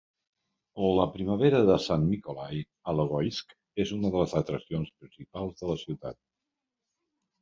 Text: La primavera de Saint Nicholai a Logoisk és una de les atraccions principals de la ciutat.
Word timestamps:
La 0.99 1.03
primavera 1.17 1.59
de 1.67 1.75
Saint 1.83 2.07
Nicholai 2.13 2.63
a 2.93 2.97
Logoisk 3.01 3.55
és 3.85 3.93
una 3.99 4.13
de 4.15 4.23
les 4.23 4.35
atraccions 4.41 4.91
principals 5.05 5.55
de 5.61 5.71
la 5.73 5.81
ciutat. 5.87 6.23